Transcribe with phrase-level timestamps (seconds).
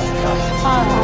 [0.00, 0.97] は。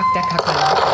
[0.00, 0.90] Tag der Kakerlaken.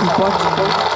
[0.00, 0.89] Ein Bot.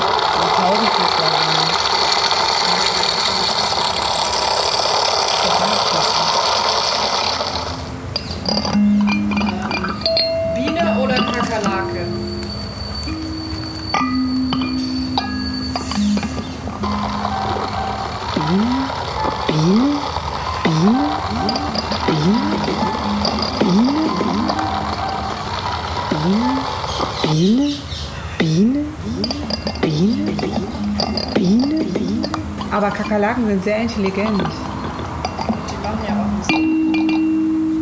[27.45, 27.75] Biene?
[28.39, 28.81] Biene?
[29.83, 30.33] Biene?
[31.35, 31.85] Biene?
[31.93, 32.29] Biene?
[32.71, 34.43] Aber Kakerlaken sind sehr intelligent.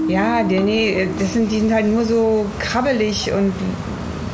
[0.09, 3.53] Die ja der, nee, das sind, die sind halt nur so krabbelig und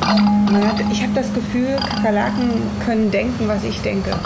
[0.01, 2.49] hat, ich habe das Gefühl, Kakerlaken
[2.83, 4.19] können denken, was ich denke.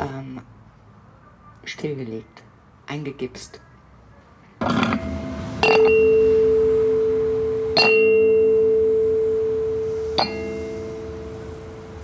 [0.00, 0.40] Ähm,
[1.66, 2.42] stillgelegt.
[3.12, 3.60] Eingegipst.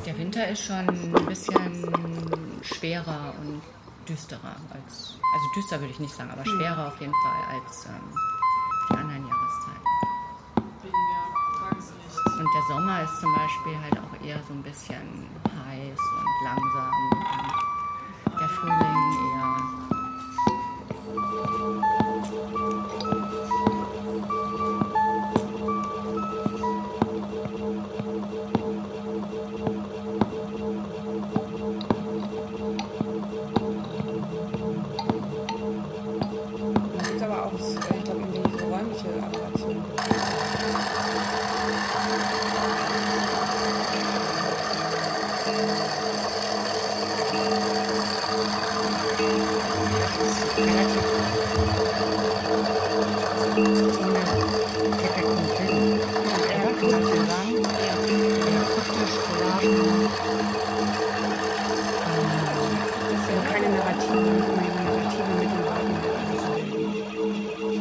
[0.07, 3.63] Der Winter ist schon ein bisschen schwerer und
[4.09, 8.15] düsterer als, also düster würde ich nicht sagen, aber schwerer auf jeden Fall als ähm,
[8.91, 9.85] die anderen Jahreszeiten.
[10.83, 11.25] Weniger
[11.59, 12.27] Tageslicht.
[12.39, 15.29] Und der Sommer ist zum Beispiel halt auch eher so ein bisschen
[15.67, 16.93] heiß und langsam.
[18.27, 19.88] Und der Frühling eher.
[21.09, 21.98] うん。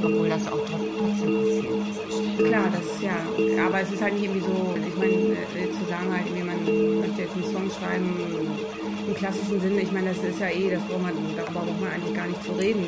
[0.03, 2.47] Obwohl das auch tro- trotzdem passiert.
[2.47, 3.17] Klar, das ja.
[3.65, 6.59] Aber es ist halt nicht irgendwie so, ich meine, äh, zu sagen halt, irgendwie, man
[7.01, 8.09] möchte jetzt einen Song schreiben
[9.07, 11.91] im klassischen Sinne, ich meine, das ist ja eh, das braucht man, darüber braucht man
[11.91, 12.83] eigentlich gar nicht zu reden.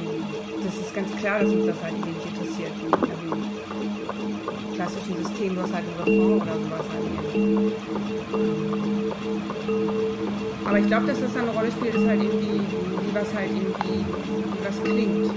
[0.63, 2.71] Das ist ganz klar, dass uns das halt nicht interessiert.
[2.83, 7.05] Im klassischen System, du hast halt ein Refrain oder sowas halt.
[7.33, 7.73] irgendwie.
[10.65, 13.49] Aber ich glaube, dass das dann eine Rolle spielt, ist halt irgendwie, wie was halt
[13.49, 15.31] irgendwie, wie was klingt.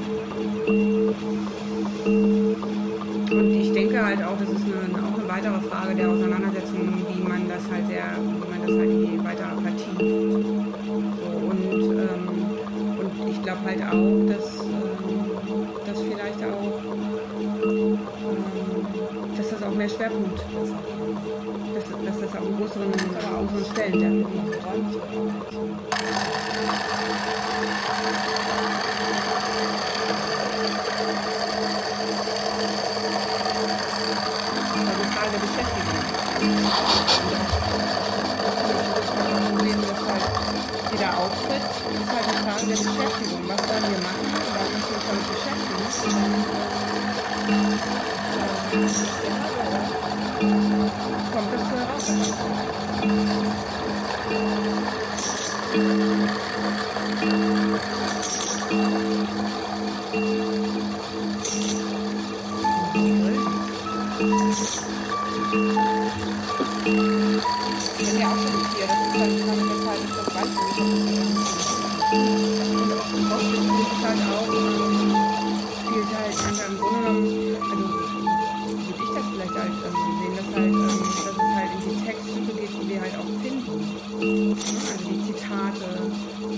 [2.05, 7.23] Und ich denke halt auch, das ist eine, auch eine weitere Frage der Auseinandersetzung, wie
[7.23, 10.01] man das halt sehr, wie man das halt weiter vertieft.
[10.01, 12.29] So, und, ähm,
[12.99, 14.32] und ich glaube halt auch,
[43.53, 44.27] was sollen wir machen?
[44.33, 45.65] Weil uns sind solche Chefs,
[46.03, 46.35] die dann,
[47.49, 47.77] äh,
[49.23, 50.72] der Haber,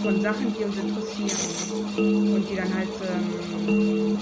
[0.05, 2.35] von Sachen, die uns interessieren.
[2.35, 2.89] Und die dann halt,
[3.67, 4.19] ähm,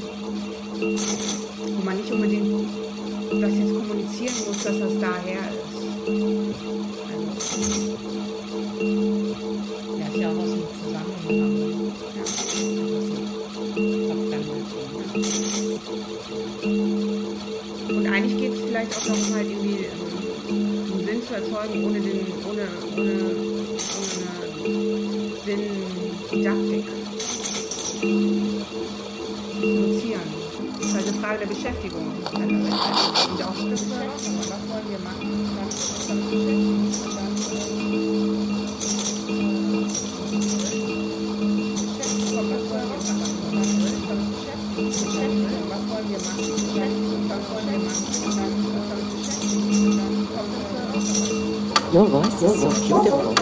[26.32, 26.84] Sinndidaktik
[28.00, 28.06] zu
[29.60, 30.22] produzieren.
[30.78, 32.06] Das ist halt eine Frage der Beschäftigung.
[32.06, 35.28] Und auch das, was wollen wir machen?
[36.08, 36.20] Dann
[36.78, 36.98] uns
[44.06, 44.88] damit beschäftigen.
[45.14, 45.62] Dann,
[51.92, 53.41] Your voice is so beautiful.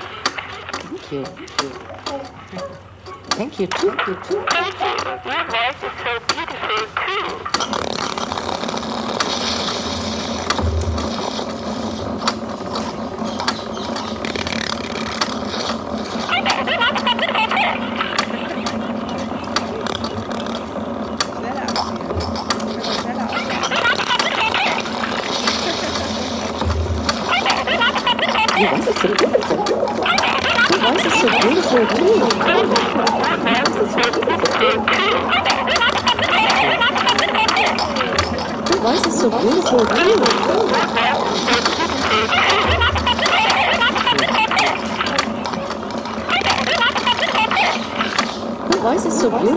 [1.11, 1.45] Thank you.
[3.35, 3.91] Thank you, too.
[3.91, 4.45] Thank you, too.
[4.49, 5.31] Thank you.
[5.31, 7.90] Your voice is so beautiful, too.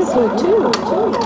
[0.05, 1.25] Is so beautiful too.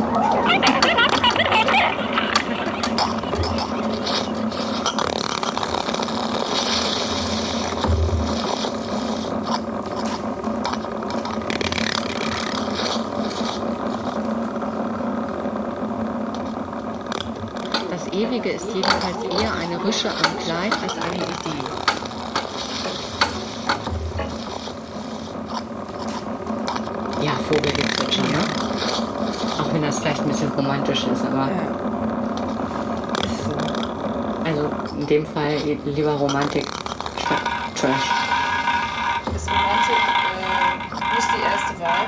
[17.91, 21.65] Das Ewige ist jedenfalls eher eine Rische am Kleid als eine Idee.
[27.21, 28.39] Ja, Vogelgezwitscher, ne?
[29.61, 31.51] Auch wenn das vielleicht ein bisschen romantisch ist, aber
[33.25, 33.51] ist so.
[34.45, 36.67] Also in dem Fall lieber Romantik
[37.19, 37.43] statt
[37.75, 38.11] Trash.
[39.35, 40.75] Ist Romantik äh,
[41.15, 42.07] nicht die erste Wahl?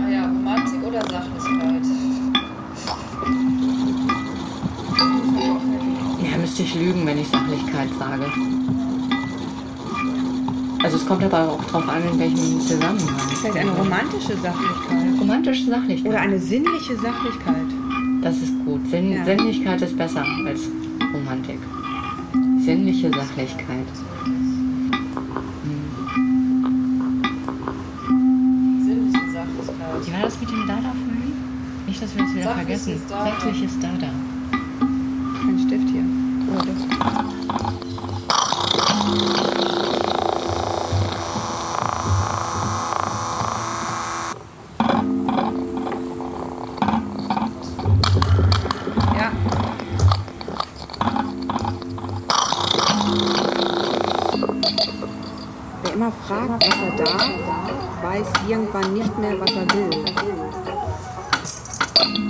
[0.00, 1.84] Ah ja, Romantik oder Sachlichkeit?
[6.22, 8.26] Ja, müsste ich lügen, wenn ich Sachlichkeit sage.
[10.82, 13.18] Also es kommt aber auch drauf an, in welchem Zusammenhang.
[13.40, 15.03] Vielleicht eine romantische Sachlichkeit.
[15.20, 16.08] Romantische Sachlichkeit.
[16.10, 17.66] Oder eine sinnliche Sachlichkeit.
[18.22, 18.86] Das ist gut.
[18.88, 19.24] Sinn, Ja.
[19.24, 20.60] Sinnlichkeit ist besser als
[21.12, 21.58] Romantik.
[22.60, 23.86] Sinnliche Sachlichkeit.
[28.84, 30.06] Sinnliche Sachlichkeit.
[30.06, 31.32] Wie war das mit dem Dada-Film?
[31.86, 33.02] Nicht, dass wir das wieder Sachliches vergessen.
[33.08, 33.24] Dada.
[33.30, 34.08] Sachliches Dada.
[61.96, 62.24] Aber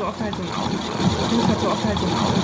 [0.00, 0.78] so oft halt so ein Auto.
[1.28, 2.40] Du musst halt so oft halt so ein Auto.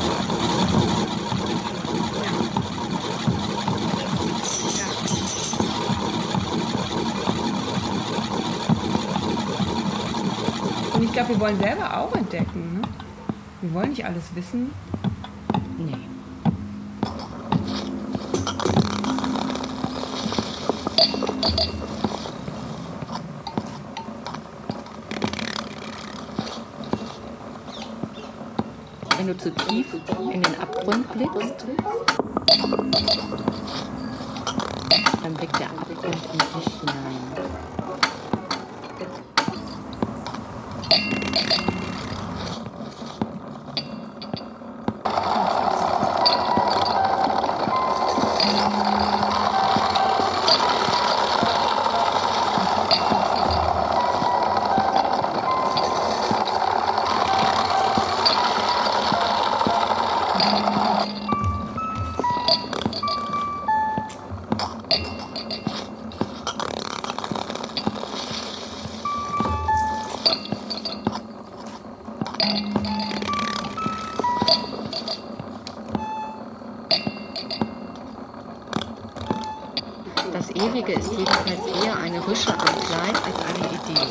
[11.03, 12.75] ich glaube, wir wollen selber auch entdecken.
[12.75, 12.83] Ne?
[13.63, 14.71] Wir wollen nicht alles wissen.
[29.47, 29.87] Zu tief
[30.33, 31.67] in den Abgrund blickst,
[35.23, 37.76] dann blickt der Abgrund in dich hinein.
[80.77, 84.07] Ewige ist jedenfalls eher eine Rische am Kleid als eine Idee.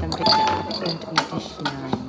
[0.00, 2.04] Dann blickt der Abgrund in dich hinein.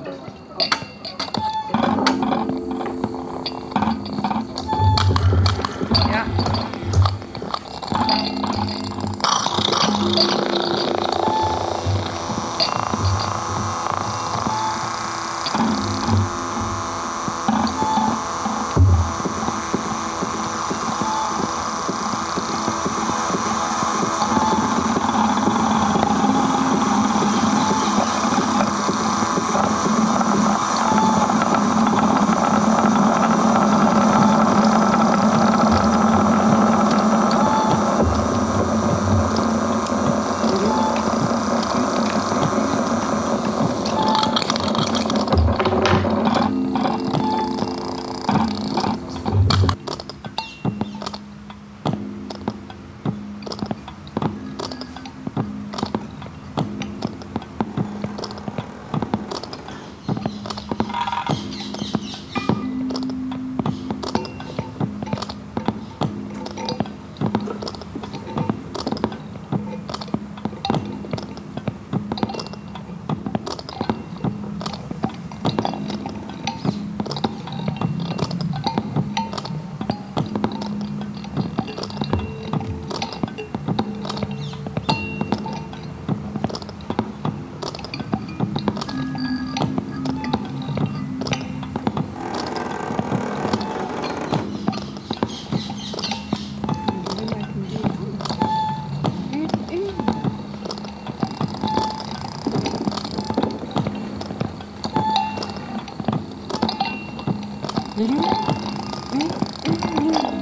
[107.98, 108.08] うん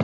[0.00, 0.03] う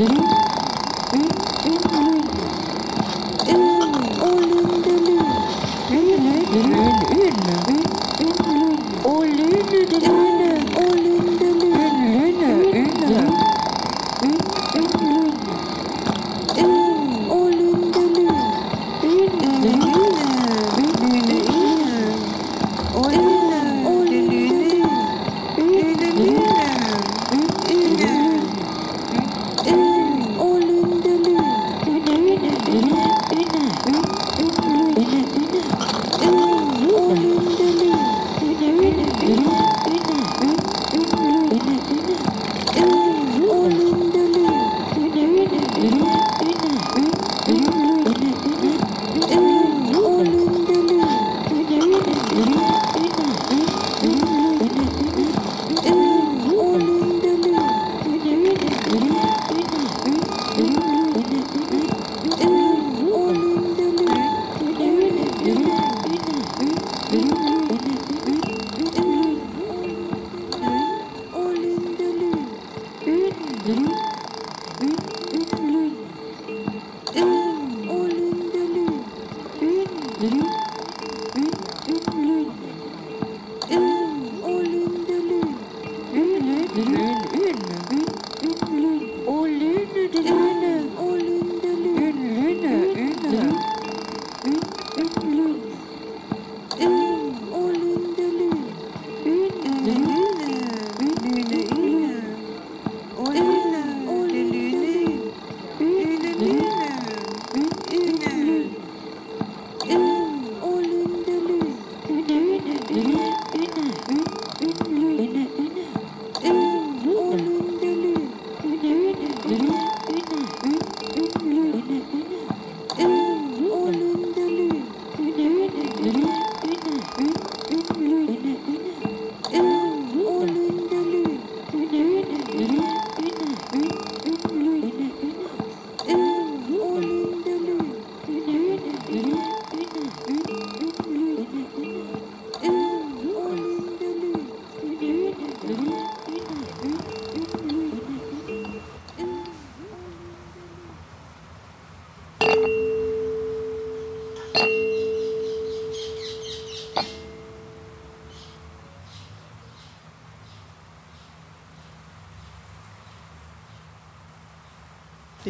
[0.00, 0.39] Ли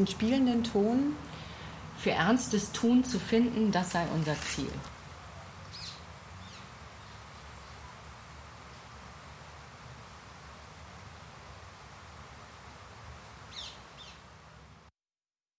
[0.01, 1.15] Den spielenden Ton
[1.99, 4.71] Für ernstes Tun zu finden, das sei unser Ziel.